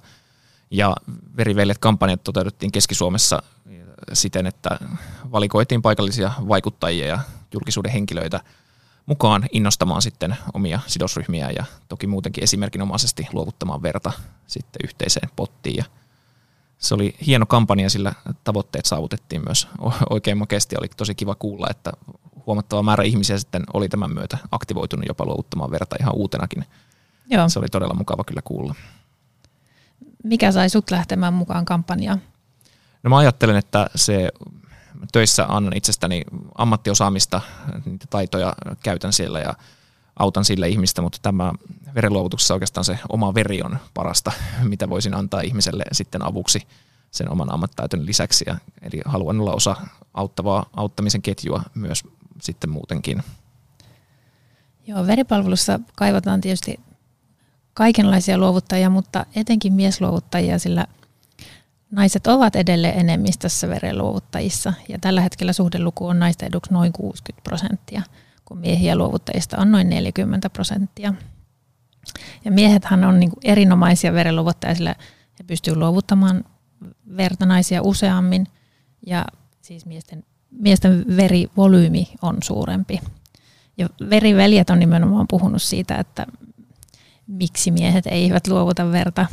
Ja 0.71 0.97
Veriveljet-kampanjat 1.37 2.25
toteutettiin 2.25 2.73
Keski-Suomessa 2.73 3.43
siten, 4.13 4.47
että 4.47 4.79
valikoitiin 5.33 5.83
paikallisia 5.83 6.33
vaikuttajia 6.49 7.07
ja 7.07 7.19
julkisuuden 7.53 7.93
henkilöitä 7.93 8.41
mukaan 9.07 9.47
innostamaan 9.53 10.03
sitten 10.03 10.37
omia 10.55 10.81
sidosryhmiä 10.87 11.51
ja 11.51 11.65
toki 11.89 12.07
muutenkin 12.07 12.45
esimerkinomaisesti 12.45 13.27
luovuttamaan 13.33 13.83
verta 13.83 14.13
sitten 14.47 14.81
yhteiseen 14.85 15.29
pottiin. 15.37 15.77
Ja 15.77 15.85
se 16.79 16.95
oli 16.95 17.15
hieno 17.27 17.47
kampanja, 17.47 17.91
sillä 17.91 18.13
tavoitteet 18.45 18.87
saavutettiin 18.87 19.43
myös 19.47 19.69
oikein 20.11 20.39
makeasti. 20.39 20.77
Oli 20.79 20.89
tosi 20.97 21.15
kiva 21.15 21.35
kuulla, 21.35 21.67
että 21.71 21.93
huomattava 22.47 22.83
määrä 22.83 23.05
ihmisiä 23.05 23.39
sitten 23.39 23.63
oli 23.75 23.89
tämän 23.89 24.15
myötä 24.15 24.39
aktivoitunut 24.51 25.07
jopa 25.09 25.25
luovuttamaan 25.25 25.71
verta 25.71 25.97
ihan 26.01 26.15
uutenakin. 26.15 26.65
Joo. 27.31 27.49
Se 27.49 27.59
oli 27.59 27.69
todella 27.69 27.95
mukava 27.95 28.25
kyllä 28.25 28.43
kuulla. 28.45 28.75
Mikä 30.25 30.53
sai 30.53 30.71
sut 30.71 30.91
lähtemään 30.91 31.35
mukaan 31.35 31.65
kampanjaan? 31.65 32.23
No 33.03 33.11
mä 33.11 33.19
ajattelen, 33.19 33.57
että 33.57 33.91
se 33.95 34.29
töissä 35.13 35.47
annan 35.49 35.77
itsestäni 35.77 36.23
ammattiosaamista, 36.59 37.41
niitä 37.85 38.07
taitoja 38.11 38.55
käytän 38.83 39.13
siellä 39.13 39.41
ja 39.41 39.55
autan 40.19 40.45
sillä 40.45 40.67
ihmistä, 40.67 41.03
mutta 41.03 41.19
tämä 41.23 41.53
verenluovutuksessa 41.95 42.55
oikeastaan 42.55 42.85
se 42.85 42.99
oma 43.09 43.35
veri 43.35 43.63
on 43.63 43.79
parasta, 43.95 44.33
mitä 44.63 44.89
voisin 44.89 45.15
antaa 45.15 45.41
ihmiselle 45.41 45.85
sitten 45.93 46.27
avuksi 46.27 46.63
sen 47.11 47.31
oman 47.31 47.53
ammattitaitoni 47.53 48.07
lisäksi. 48.07 48.45
Ja, 48.49 48.57
eli 48.83 49.01
haluan 49.05 49.41
olla 49.41 49.53
osa 49.53 49.77
auttavaa 50.15 50.67
auttamisen 50.77 51.23
ketjua 51.23 51.63
myös 51.75 52.05
sitten 52.43 52.71
muutenkin. 52.71 53.23
Joo, 54.87 55.07
veripalvelussa 55.07 55.81
kaivataan 55.97 56.41
tietysti 56.41 56.81
kaikenlaisia 57.75 58.39
luovuttajia, 58.39 58.91
mutta 58.91 59.27
etenkin 59.35 59.73
miesluovuttajia, 59.73 60.59
sillä– 60.59 60.87
naiset 61.93 62.27
ovat 62.27 62.57
edelleen 62.57 62.99
enemmistössä 62.99 63.69
verenluovuttajissa 63.69 64.73
ja 64.89 64.99
tällä 64.99 65.21
hetkellä 65.21 65.53
suhdeluku 65.53 66.07
on 66.07 66.19
naisten 66.19 66.47
eduksi 66.47 66.73
noin 66.73 66.93
60 66.93 67.43
prosenttia, 67.43 68.03
kun 68.45 68.59
miehiä 68.59 68.97
luovuttajista 68.97 69.59
on 69.59 69.73
noin 69.73 69.89
40 69.89 70.51
prosenttia. 70.51 71.15
Ja 72.45 72.51
miehethän 72.51 73.05
on 73.05 73.21
niin 73.21 73.33
erinomaisia 73.45 74.13
verenluovuttajia, 74.13 74.75
sillä 74.75 74.95
he 75.39 75.45
pystyvät 75.47 75.79
luovuttamaan 75.79 76.45
verta 77.17 77.47
naisia 77.47 77.83
useammin 77.83 78.47
ja 79.07 79.25
siis 79.63 79.87
miesten, 79.87 80.25
miesten 80.59 81.04
verivolyymi 81.16 82.09
on 82.23 82.37
suurempi. 82.42 83.00
Ja 83.78 83.88
veriveljet 84.11 84.71
on 84.71 84.78
nimenomaan 84.78 85.26
puhunut 85.28 85.62
siitä, 85.62 85.97
että 85.97 86.26
miksi 87.26 87.71
miehet 87.71 88.06
eivät 88.06 88.47
luovuta 88.47 88.92
verta. 88.92 89.26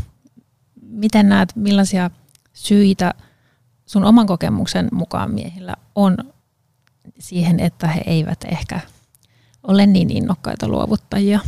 Miten 0.81 1.29
näet, 1.29 1.55
millaisia 1.55 2.11
syitä 2.53 3.13
sun 3.85 4.03
oman 4.03 4.27
kokemuksen 4.27 4.87
mukaan 4.91 5.31
miehillä 5.31 5.75
on 5.95 6.17
siihen, 7.19 7.59
että 7.59 7.87
he 7.87 8.01
eivät 8.05 8.43
ehkä 8.51 8.79
ole 9.63 9.85
niin 9.85 10.09
innokkaita 10.09 10.67
luovuttajia? 10.67 11.39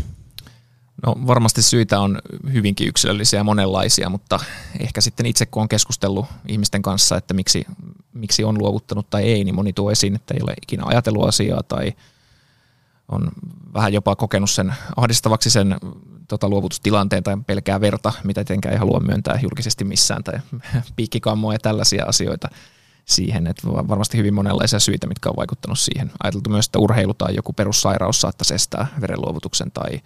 No 1.06 1.16
varmasti 1.28 1.62
syitä 1.62 2.00
on 2.00 2.20
hyvinkin 2.54 2.88
yksilöllisiä 2.88 3.40
ja 3.40 3.44
monenlaisia, 3.44 4.10
mutta 4.10 4.40
ehkä 4.80 5.02
sitten 5.02 5.26
itse 5.26 5.46
kun 5.46 5.62
on 5.62 5.70
keskustellut 5.70 6.26
ihmisten 6.48 6.82
kanssa, 6.82 7.18
että 7.18 7.34
miksi, 7.34 7.66
miksi 8.14 8.44
on 8.44 8.58
luovuttanut 8.58 9.10
tai 9.10 9.24
ei, 9.24 9.44
niin 9.44 9.56
moni 9.56 9.74
tuo 9.74 9.92
esiin, 9.92 10.16
että 10.16 10.34
ei 10.34 10.40
ole 10.44 10.54
ikinä 10.62 10.84
ajatellut 10.86 11.28
asiaa 11.28 11.64
tai 11.64 11.94
on 13.08 13.32
vähän 13.74 13.94
jopa 13.94 14.16
kokenut 14.16 14.50
sen 14.50 14.74
ahdistavaksi 14.96 15.50
sen 15.50 15.76
tota, 16.28 16.50
luovutustilanteen 16.50 17.24
tai 17.24 17.38
pelkää 17.48 17.82
verta, 17.82 18.14
mitä 18.24 18.44
tietenkään 18.44 18.74
ei 18.74 18.80
halua 18.80 19.00
myöntää 19.00 19.40
julkisesti 19.42 19.84
missään, 19.84 20.24
tai 20.24 20.40
piikkikammoja 20.96 21.56
ja 21.56 21.60
tällaisia 21.60 22.06
asioita 22.06 22.48
siihen, 23.06 23.48
että 23.48 23.68
varmasti 23.68 24.18
hyvin 24.18 24.34
monenlaisia 24.34 24.80
syitä, 24.80 25.08
mitkä 25.08 25.30
on 25.30 25.36
vaikuttanut 25.36 25.80
siihen. 25.80 26.12
Ajateltu 26.24 26.50
myös, 26.50 26.66
että 26.66 26.80
urheilu 26.80 27.14
tai 27.14 27.36
joku 27.36 27.54
perussairaus 27.54 28.22
saattaisi 28.22 28.54
estää 28.54 28.88
verenluovutuksen 29.02 29.72
tai 29.72 30.02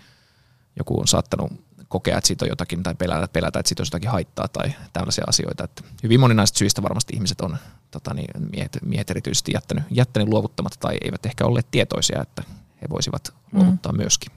joku 0.78 1.00
on 1.00 1.08
saattanut 1.08 1.52
kokea, 1.88 2.18
että 2.18 2.28
siitä 2.28 2.46
on 2.46 2.50
jotakin 2.50 2.84
tai 2.84 2.96
pelätä, 2.96 3.28
pelätä 3.28 3.60
että 3.60 3.68
siitä 3.70 3.84
on 3.84 3.86
jotakin 3.86 4.10
haittaa 4.10 4.48
tai 4.48 4.74
tällaisia 4.94 5.24
asioita. 5.28 5.64
Että 5.64 5.84
hyvin 6.04 6.20
moninaisista 6.20 6.58
syistä 6.58 6.84
varmasti 6.84 7.14
ihmiset 7.16 7.42
on, 7.42 7.58
tota 7.92 8.14
niin, 8.14 8.50
miehet, 8.52 8.78
miehet 8.86 9.10
erityisesti 9.10 9.52
jättänyt, 9.54 9.84
jättänyt 9.92 10.30
luovuttamatta 10.30 10.80
tai 10.80 10.98
eivät 11.04 11.26
ehkä 11.26 11.46
olleet 11.46 11.68
tietoisia, 11.72 12.22
että 12.22 12.44
he 12.82 12.88
voisivat 12.90 13.34
luovuttaa 13.52 13.92
mm. 13.92 13.98
myöskin. 13.98 14.32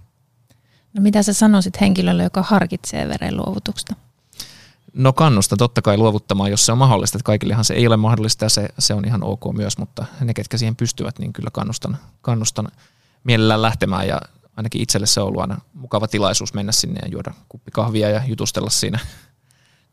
No 0.93 1.03
mitä 1.03 1.23
sä 1.23 1.33
sanoisit 1.33 1.81
henkilölle, 1.81 2.23
joka 2.23 2.43
harkitsee 2.43 3.09
verenluovutusta? 3.09 3.95
No 4.95 5.13
kannusta 5.13 5.57
totta 5.57 5.83
kai 5.83 5.97
luovuttamaan, 5.97 6.51
jos 6.51 6.67
se 6.67 6.73
on 6.73 6.79
mahdollista. 6.79 7.19
Että 7.19 7.27
kaikillehan 7.27 7.65
se 7.65 7.75
ei 7.75 7.87
ole 7.87 7.97
mahdollista 7.97 8.45
ja 8.45 8.49
se, 8.49 8.69
se 8.79 8.95
on 8.95 9.05
ihan 9.05 9.23
ok 9.23 9.43
myös, 9.53 9.79
mutta 9.79 10.05
ne, 10.21 10.35
ketkä 10.35 10.59
siihen 10.59 10.77
pystyvät, 10.77 11.19
niin 11.19 11.33
kyllä 11.33 11.51
kannustan, 11.53 11.97
kannustan 12.21 12.69
mielellään 13.25 13.63
lähtemään 13.63 14.09
ja 14.09 14.21
ainakin 14.59 14.83
itselle 14.83 15.07
se 15.07 15.21
on 15.21 15.27
ollut 15.27 15.41
aina 15.41 15.61
mukava 15.75 16.09
tilaisuus 16.09 16.55
mennä 16.55 16.73
sinne 16.73 17.01
ja 17.03 17.09
juoda 17.09 17.35
kuppi 17.49 17.71
kahvia 17.71 18.11
ja 18.11 18.23
jutustella 18.27 18.71
siinä 18.71 18.99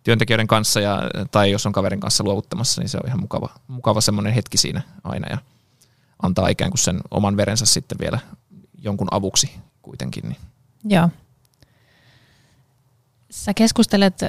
työntekijöiden 0.04 0.48
kanssa 0.48 0.80
ja, 0.80 1.02
tai 1.32 1.52
jos 1.52 1.66
on 1.66 1.72
kaverin 1.74 2.00
kanssa 2.00 2.24
luovuttamassa, 2.24 2.82
niin 2.82 2.90
se 2.90 2.98
on 2.98 3.08
ihan 3.08 3.20
mukava, 3.20 3.50
mukava 3.68 4.02
semmoinen 4.02 4.34
hetki 4.34 4.58
siinä 4.58 4.82
aina 5.04 5.28
ja 5.30 5.38
antaa 6.22 6.48
ikään 6.48 6.72
kuin 6.72 6.80
sen 6.80 7.00
oman 7.12 7.38
verensä 7.38 7.66
sitten 7.66 7.98
vielä 8.00 8.20
jonkun 8.82 9.08
avuksi 9.12 9.52
kuitenkin. 9.82 10.24
Niin. 10.30 10.38
Joo. 10.84 11.10
Sä 13.30 13.54
keskustelet 13.54 14.20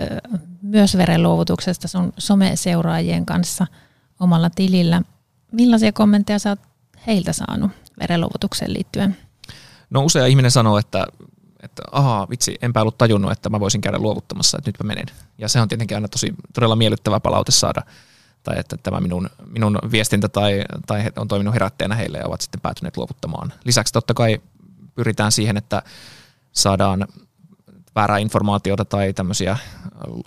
myös 0.63 0.97
verenluovutuksesta 0.97 1.89
sun 1.89 2.13
someseuraajien 2.19 3.27
kanssa 3.27 3.67
omalla 4.21 4.51
tilillä. 4.51 5.03
Millaisia 5.53 5.93
kommentteja 5.93 6.39
sä 6.39 6.51
oot 6.51 6.61
heiltä 7.07 7.33
saanut 7.33 7.71
verenluovutukseen 8.01 8.73
liittyen? 8.73 9.17
No 9.91 10.05
usea 10.05 10.27
ihminen 10.27 10.51
sanoo, 10.51 10.79
että, 10.79 11.07
että 11.63 11.83
ahaa, 11.93 12.29
vitsi, 12.31 12.59
enpä 12.63 12.81
ollut 12.81 12.99
tajunnut, 12.99 13.33
että 13.33 13.51
mä 13.51 13.61
voisin 13.61 13.81
käydä 13.81 13.99
luovuttamassa, 13.99 14.59
että 14.59 14.69
nyt 14.69 14.77
mä 14.83 14.87
menen. 14.87 15.07
Ja 15.39 15.49
se 15.49 15.61
on 15.61 15.69
tietenkin 15.69 15.97
aina 15.97 16.09
tosi 16.09 16.35
todella 16.55 16.77
miellyttävä 16.77 17.21
palaute 17.21 17.53
saada, 17.53 17.83
tai 18.43 18.59
että 18.59 18.77
tämä 18.77 19.01
minun, 19.01 19.31
minun 19.51 19.79
viestintä 19.91 20.29
tai, 20.29 20.65
tai 20.87 21.05
on 21.17 21.29
toiminut 21.29 21.55
herätteenä 21.55 21.95
heille 21.95 22.19
ja 22.19 22.27
ovat 22.27 22.41
sitten 22.41 22.61
päätyneet 22.61 22.97
luovuttamaan. 22.97 23.53
Lisäksi 23.65 23.93
totta 23.93 24.15
kai 24.15 24.41
pyritään 24.95 25.33
siihen, 25.33 25.57
että 25.57 25.83
saadaan 26.53 27.07
väärää 27.95 28.19
informaatiota 28.19 28.85
tai 28.85 29.13
tämmöisiä 29.13 29.57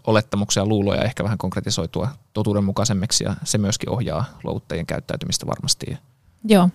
olettamuksia, 0.07 0.65
luuloja 0.65 1.03
ehkä 1.03 1.23
vähän 1.23 1.37
konkretisoitua 1.37 2.09
totuudenmukaisemmiksi 2.33 3.23
ja 3.23 3.35
se 3.43 3.57
myöskin 3.57 3.89
ohjaa 3.89 4.25
luovuttajien 4.43 4.85
käyttäytymistä 4.85 5.47
varmasti. 5.47 5.97
Joo. 6.43 6.69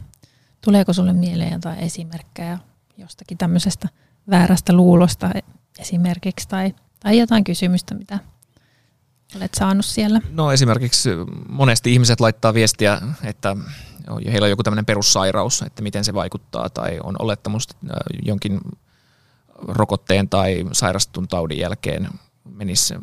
Tuleeko 0.61 0.93
sulle 0.93 1.13
mieleen 1.13 1.53
jotain 1.53 1.79
esimerkkejä 1.79 2.59
jostakin 2.97 3.39
tämmöisestä 3.39 3.89
väärästä 4.31 4.73
luulosta 4.73 5.31
esimerkiksi 5.79 6.49
tai, 6.49 6.75
tai 7.01 7.19
jotain 7.19 7.45
kysymystä, 7.45 7.95
mitä 7.95 8.19
olet 9.37 9.55
saanut 9.55 9.85
siellä? 9.85 10.21
No 10.31 10.53
esimerkiksi 10.53 11.11
monesti 11.49 11.93
ihmiset 11.93 12.21
laittaa 12.21 12.55
viestiä, 12.55 13.01
että 13.23 13.57
heillä 14.33 14.45
on 14.45 14.51
joku 14.51 14.63
tämmöinen 14.63 14.87
perussairaus, 14.87 15.63
että 15.63 15.83
miten 15.83 16.05
se 16.05 16.15
vaikuttaa 16.15 16.71
tai 16.71 17.01
on 17.03 17.17
olettamus 17.19 17.69
jonkin 18.23 18.61
rokotteen 19.69 20.29
tai 20.29 20.65
sairastun 20.73 21.29
taudin 21.29 21.59
jälkeen 21.59 22.09
menisi 22.45 22.95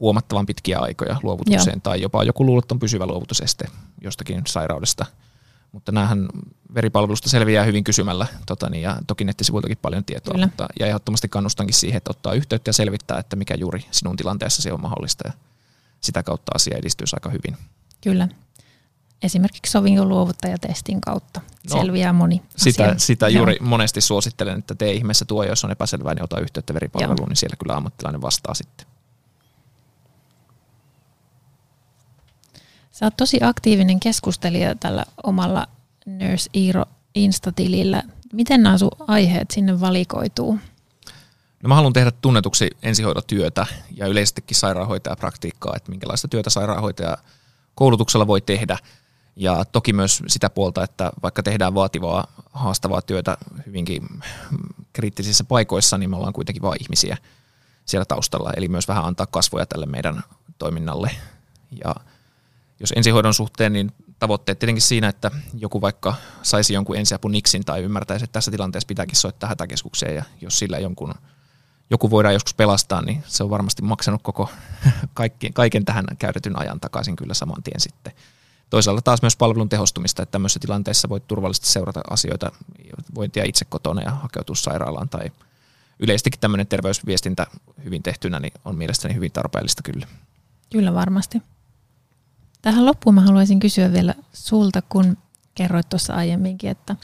huomattavan 0.00 0.46
pitkiä 0.46 0.78
aikoja 0.78 1.16
luovutukseen, 1.22 1.76
Joo. 1.76 1.80
tai 1.82 2.02
jopa 2.02 2.24
joku 2.24 2.46
luuloton 2.46 2.78
pysyvä 2.78 3.06
luovutuseste 3.06 3.64
jostakin 4.00 4.42
sairaudesta. 4.46 5.06
Mutta 5.74 5.92
näähän 5.92 6.28
veripalvelusta 6.74 7.28
selviää 7.28 7.64
hyvin 7.64 7.84
kysymällä, 7.84 8.26
tota 8.46 8.70
niin, 8.70 8.82
ja 8.82 8.96
toki 9.06 9.24
nettisivuiltakin 9.24 9.78
paljon 9.82 10.04
tietoa, 10.04 10.32
Kyllä. 10.32 10.46
mutta 10.46 10.68
ja 10.80 10.86
ehdottomasti 10.86 11.28
kannustankin 11.28 11.74
siihen, 11.74 11.96
että 11.96 12.10
ottaa 12.10 12.32
yhteyttä 12.32 12.68
ja 12.68 12.72
selvittää, 12.72 13.18
että 13.18 13.36
mikä 13.36 13.54
juuri 13.54 13.86
sinun 13.90 14.16
tilanteessasi 14.16 14.70
on 14.70 14.80
mahdollista, 14.80 15.28
ja 15.28 15.32
sitä 16.00 16.22
kautta 16.22 16.52
asia 16.54 16.78
edistyisi 16.78 17.16
aika 17.16 17.30
hyvin. 17.30 17.56
Kyllä. 18.00 18.28
Esimerkiksi 19.22 19.72
sovingon 19.72 20.08
luovuttajatestin 20.08 21.00
kautta 21.00 21.40
no, 21.70 21.78
selviää 21.80 22.12
moni 22.12 22.42
Sitä, 22.56 22.84
asia. 22.84 22.98
sitä 22.98 23.28
juuri 23.28 23.56
Joo. 23.60 23.68
monesti 23.68 24.00
suosittelen, 24.00 24.58
että 24.58 24.74
tee 24.74 24.92
ihmeessä 24.92 25.24
tuo, 25.24 25.44
jos 25.44 25.64
on 25.64 25.70
epäselvää, 25.70 26.14
niin 26.14 26.24
ota 26.24 26.40
yhteyttä 26.40 26.74
veripalveluun, 26.74 27.18
Joo. 27.18 27.28
niin 27.28 27.36
siellä 27.36 27.56
kyllä 27.56 27.76
ammattilainen 27.76 28.22
vastaa 28.22 28.54
sitten. 28.54 28.86
Sä 32.94 33.06
oot 33.06 33.16
tosi 33.16 33.38
aktiivinen 33.42 34.00
keskustelija 34.00 34.74
tällä 34.74 35.04
omalla 35.22 35.66
Nurse 36.06 36.50
Iiro 36.54 36.84
Insta-tilillä. 37.14 38.02
Miten 38.32 38.62
nämä 38.62 38.78
sun 38.78 38.90
aiheet 39.06 39.50
sinne 39.50 39.80
valikoituu? 39.80 40.58
No 41.62 41.68
mä 41.68 41.74
haluan 41.74 41.92
tehdä 41.92 42.10
tunnetuksi 42.10 42.70
ensihoitotyötä 42.82 43.66
ja 43.90 44.06
yleisestikin 44.06 44.56
sairaanhoitajapraktiikkaa, 44.56 45.72
että 45.76 45.90
minkälaista 45.90 46.28
työtä 46.28 46.50
sairaanhoitaja 46.50 47.18
koulutuksella 47.74 48.26
voi 48.26 48.40
tehdä. 48.40 48.78
Ja 49.36 49.64
toki 49.64 49.92
myös 49.92 50.22
sitä 50.26 50.50
puolta, 50.50 50.84
että 50.84 51.12
vaikka 51.22 51.42
tehdään 51.42 51.74
vaativaa, 51.74 52.26
haastavaa 52.52 53.02
työtä 53.02 53.36
hyvinkin 53.66 54.08
kriittisissä 54.92 55.44
paikoissa, 55.44 55.98
niin 55.98 56.10
me 56.10 56.16
ollaan 56.16 56.32
kuitenkin 56.32 56.62
vain 56.62 56.82
ihmisiä 56.82 57.16
siellä 57.86 58.04
taustalla. 58.04 58.52
Eli 58.56 58.68
myös 58.68 58.88
vähän 58.88 59.04
antaa 59.04 59.26
kasvoja 59.26 59.66
tälle 59.66 59.86
meidän 59.86 60.22
toiminnalle. 60.58 61.10
Ja 61.84 61.94
jos 62.80 62.92
ensihoidon 62.96 63.34
suhteen, 63.34 63.72
niin 63.72 63.92
tavoitteet 64.18 64.58
tietenkin 64.58 64.82
siinä, 64.82 65.08
että 65.08 65.30
joku 65.54 65.80
vaikka 65.80 66.14
saisi 66.42 66.74
jonkun 66.74 66.96
ensiapuniksin 66.96 67.64
tai 67.64 67.82
ymmärtäisi, 67.82 68.24
että 68.24 68.32
tässä 68.32 68.50
tilanteessa 68.50 68.86
pitääkin 68.86 69.16
soittaa 69.16 69.48
hätäkeskukseen 69.48 70.14
ja 70.14 70.24
jos 70.40 70.58
sillä 70.58 70.78
jonkun, 70.78 71.14
joku 71.90 72.10
voidaan 72.10 72.34
joskus 72.34 72.54
pelastaa, 72.54 73.02
niin 73.02 73.24
se 73.26 73.44
on 73.44 73.50
varmasti 73.50 73.82
maksanut 73.82 74.22
koko 74.22 74.50
kaikki, 75.14 75.50
kaiken 75.54 75.84
tähän 75.84 76.04
käytetyn 76.18 76.58
ajan 76.58 76.80
takaisin 76.80 77.16
kyllä 77.16 77.34
saman 77.34 77.62
tien 77.62 77.80
sitten. 77.80 78.12
Toisaalta 78.70 79.02
taas 79.02 79.22
myös 79.22 79.36
palvelun 79.36 79.68
tehostumista, 79.68 80.22
että 80.22 80.32
tämmöisessä 80.32 80.60
tilanteessa 80.60 81.08
voit 81.08 81.26
turvallisesti 81.28 81.68
seurata 81.68 82.00
asioita, 82.10 82.52
tehdä 83.32 83.48
itse 83.48 83.64
kotona 83.64 84.02
ja 84.02 84.10
hakeutua 84.10 84.56
sairaalaan 84.56 85.08
tai 85.08 85.30
yleisestikin 85.98 86.40
tämmöinen 86.40 86.66
terveysviestintä 86.66 87.46
hyvin 87.84 88.02
tehtynä 88.02 88.40
niin 88.40 88.52
on 88.64 88.76
mielestäni 88.76 89.14
hyvin 89.14 89.32
tarpeellista 89.32 89.82
kyllä. 89.82 90.06
Kyllä 90.72 90.94
varmasti. 90.94 91.42
Tähän 92.64 92.86
loppuun 92.86 93.14
mä 93.14 93.20
haluaisin 93.20 93.60
kysyä 93.60 93.92
vielä 93.92 94.14
sulta, 94.32 94.82
kun 94.82 95.16
kerroit 95.54 95.88
tuossa 95.88 96.14
aiemminkin, 96.14 96.70
että 96.70 96.96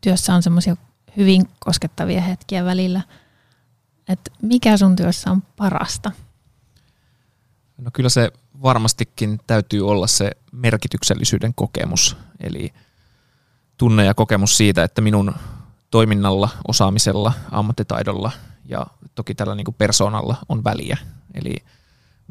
työssä 0.00 0.34
on 0.34 0.42
semmoisia 0.42 0.76
hyvin 1.16 1.48
koskettavia 1.58 2.20
hetkiä 2.20 2.64
välillä. 2.64 3.02
Että 4.08 4.30
mikä 4.42 4.76
sun 4.76 4.96
työssä 4.96 5.30
on 5.30 5.42
parasta? 5.56 6.12
No 7.78 7.90
kyllä 7.92 8.08
se 8.08 8.30
varmastikin 8.62 9.40
täytyy 9.46 9.88
olla 9.88 10.06
se 10.06 10.30
merkityksellisyyden 10.52 11.54
kokemus, 11.54 12.16
eli 12.40 12.72
tunne 13.76 14.04
ja 14.04 14.14
kokemus 14.14 14.56
siitä, 14.56 14.84
että 14.84 15.00
minun 15.00 15.34
toiminnalla, 15.90 16.48
osaamisella, 16.68 17.32
ammattitaidolla 17.50 18.32
ja 18.64 18.86
toki 19.14 19.34
tällä 19.34 19.54
niin 19.54 19.64
kuin 19.64 19.74
persoonalla 19.78 20.36
on 20.48 20.64
väliä. 20.64 20.96
Eli 21.34 21.54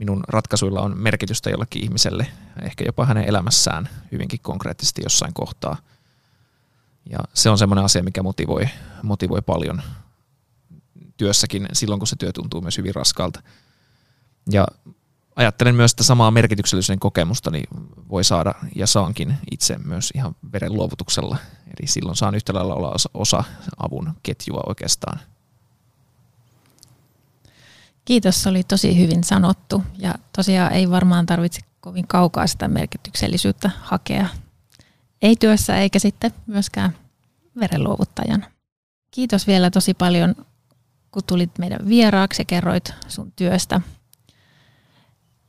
minun 0.01 0.23
ratkaisuilla 0.27 0.81
on 0.81 0.97
merkitystä 0.97 1.49
jollekin 1.49 1.83
ihmiselle, 1.83 2.27
ehkä 2.61 2.83
jopa 2.87 3.05
hänen 3.05 3.23
elämässään 3.23 3.89
hyvinkin 4.11 4.39
konkreettisesti 4.41 5.01
jossain 5.05 5.33
kohtaa. 5.33 5.77
Ja 7.09 7.19
se 7.33 7.49
on 7.49 7.57
semmoinen 7.57 7.85
asia, 7.85 8.03
mikä 8.03 8.23
motivoi, 8.23 8.69
motivoi 9.03 9.41
paljon 9.41 9.81
työssäkin 11.17 11.67
silloin, 11.73 11.99
kun 11.99 12.07
se 12.07 12.15
työ 12.15 12.31
tuntuu 12.31 12.61
myös 12.61 12.77
hyvin 12.77 12.95
raskaalta. 12.95 13.43
Ja 14.51 14.67
ajattelen 15.35 15.75
myös, 15.75 15.91
että 15.91 16.03
samaa 16.03 16.31
merkityksellisyyden 16.31 16.99
kokemusta 16.99 17.51
niin 17.51 17.67
voi 18.09 18.23
saada 18.23 18.53
ja 18.75 18.87
saankin 18.87 19.37
itse 19.51 19.77
myös 19.77 20.11
ihan 20.15 20.35
verenluovutuksella. 20.53 21.37
Eli 21.67 21.87
silloin 21.87 22.15
saan 22.15 22.35
yhtä 22.35 22.53
lailla 22.53 22.75
olla 22.75 22.95
osa 23.13 23.43
avun 23.77 24.13
ketjua 24.23 24.63
oikeastaan. 24.65 25.19
Kiitos, 28.11 28.43
se 28.43 28.49
oli 28.49 28.63
tosi 28.63 28.97
hyvin 28.97 29.23
sanottu 29.23 29.83
ja 29.97 30.15
tosiaan 30.35 30.73
ei 30.73 30.89
varmaan 30.89 31.25
tarvitse 31.25 31.61
kovin 31.79 32.07
kaukaa 32.07 32.47
sitä 32.47 32.67
merkityksellisyyttä 32.67 33.71
hakea. 33.81 34.27
Ei 35.21 35.35
työssä 35.35 35.77
eikä 35.77 35.99
sitten 35.99 36.31
myöskään 36.47 36.97
verenluovuttajana. 37.59 38.51
Kiitos 39.11 39.47
vielä 39.47 39.69
tosi 39.69 39.93
paljon, 39.93 40.35
kun 41.11 41.23
tulit 41.27 41.57
meidän 41.57 41.87
vieraaksi 41.87 42.41
ja 42.41 42.45
kerroit 42.45 42.93
sun 43.07 43.31
työstä. 43.31 43.81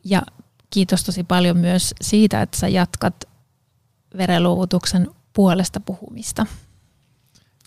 Ja 0.04 0.22
kiitos 0.70 1.04
tosi 1.04 1.24
paljon 1.24 1.56
myös 1.56 1.94
siitä, 2.00 2.42
että 2.42 2.58
sä 2.58 2.68
jatkat 2.68 3.24
verenluovutuksen 4.16 5.10
puolesta 5.32 5.80
puhumista. 5.80 6.46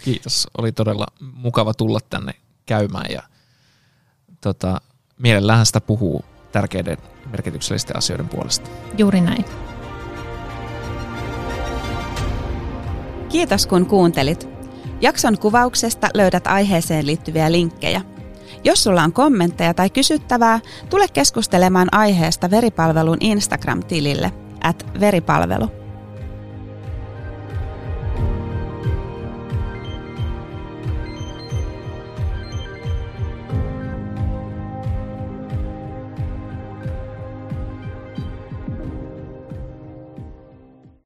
Kiitos. 0.04 0.48
Oli 0.58 0.72
todella 0.72 1.06
mukava 1.34 1.74
tulla 1.74 2.00
tänne 2.10 2.34
käymään 2.66 3.12
ja 3.12 3.24
tota, 4.46 4.82
mielellään 5.20 5.66
sitä 5.66 5.82
puhuu 5.82 6.26
tärkeiden 6.52 6.98
merkityksellisten 7.32 7.98
asioiden 7.98 8.30
puolesta. 8.30 8.70
Juuri 8.98 9.22
näin. 9.22 9.46
Kiitos 13.30 13.68
kun 13.68 13.86
kuuntelit. 13.86 14.50
Jakson 15.02 15.38
kuvauksesta 15.38 16.10
löydät 16.14 16.48
aiheeseen 16.48 17.06
liittyviä 17.06 17.52
linkkejä. 17.52 18.02
Jos 18.64 18.84
sulla 18.84 19.04
on 19.04 19.14
kommentteja 19.14 19.74
tai 19.74 19.90
kysyttävää, 19.90 20.60
tule 20.90 21.08
keskustelemaan 21.08 21.88
aiheesta 21.92 22.52
veripalvelun 22.52 23.18
Instagram-tilille 23.20 24.32
at 24.64 24.86
veripalvelu. 25.00 25.85